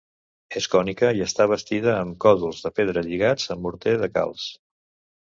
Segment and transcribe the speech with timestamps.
[0.61, 4.53] És cònica i està bastida amb còdols de pedra lligats amb morter de calç.